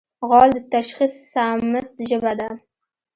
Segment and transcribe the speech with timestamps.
[0.29, 2.49] غول د تشخیص صامت ژبه ده.